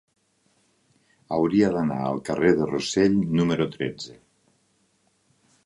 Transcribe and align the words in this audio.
Hauria 1.35 1.69
d'anar 1.75 1.99
al 2.05 2.23
carrer 2.31 2.55
de 2.61 2.71
Rossell 2.71 3.21
número 3.41 3.71
tretze. 3.77 4.19